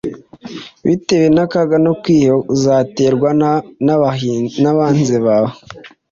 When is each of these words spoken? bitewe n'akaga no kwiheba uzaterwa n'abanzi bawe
bitewe 0.85 1.27
n'akaga 1.35 1.77
no 1.85 1.93
kwiheba 2.01 2.37
uzaterwa 2.55 3.29
n'abanzi 4.65 5.17
bawe 5.25 5.51